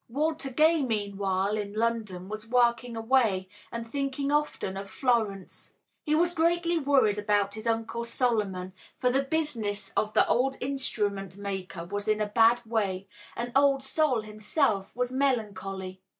Walter 0.09 0.49
Gay, 0.49 0.81
meanwhile, 0.81 1.59
in 1.59 1.73
London, 1.73 2.27
was 2.27 2.49
working 2.49 2.97
away 2.97 3.47
and 3.71 3.87
thinking 3.87 4.31
often 4.31 4.75
of 4.75 4.89
Florence. 4.89 5.73
He 6.01 6.15
was 6.15 6.33
greatly 6.33 6.79
worried 6.79 7.19
about 7.19 7.53
his 7.53 7.67
Uncle 7.67 8.03
Solomon, 8.03 8.73
for 8.97 9.11
the 9.11 9.21
business 9.21 9.93
of 9.95 10.15
the 10.15 10.27
old 10.27 10.57
instrument 10.59 11.37
maker 11.37 11.85
was 11.85 12.07
in 12.07 12.19
a 12.19 12.25
bad 12.25 12.65
way, 12.65 13.07
and 13.35 13.51
Old 13.55 13.83
Sol 13.83 14.21
himself 14.21 14.95
was 14.95 15.11
melancholy. 15.11 16.01